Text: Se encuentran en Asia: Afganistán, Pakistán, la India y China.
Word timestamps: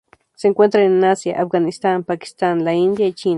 Se 0.33 0.47
encuentran 0.47 0.81
en 0.85 1.03
Asia: 1.03 1.39
Afganistán, 1.39 2.03
Pakistán, 2.03 2.65
la 2.65 2.73
India 2.73 3.05
y 3.05 3.13
China. 3.13 3.29